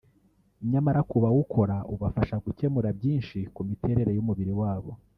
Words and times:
nyamara 0.71 0.99
ku 1.09 1.15
bawukora 1.23 1.77
ubafasha 1.93 2.35
gukemura 2.45 2.89
byinshi 2.97 3.39
ku 3.55 3.61
miterere 3.69 4.11
y’umubiri 4.13 4.53
wabo 4.61 4.91